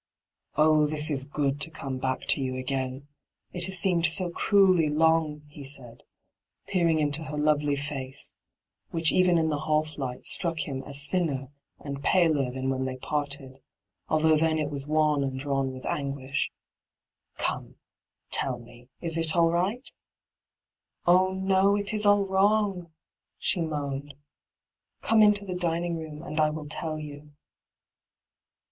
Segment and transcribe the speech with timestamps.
[0.55, 3.03] 'Oh, this is good, to oome back to you ^ain
[3.53, 6.01] I it baa seemed bo cmeUy long,' he said,
[6.67, 8.33] peering into her lovely faoe,
[8.89, 11.51] which even in the half light struck him as thinner
[11.81, 13.61] and paler than when they parted,
[14.09, 16.51] although then it was wan and drawn with anguish,
[16.95, 17.75] * Gome,
[18.31, 19.87] tell me, is it aU right?'
[21.05, 22.89] 'Oh no; it is all wrong,'
[23.37, 24.15] she moaned.'
[25.03, 27.33] Come into the dining room, and I will tell you.'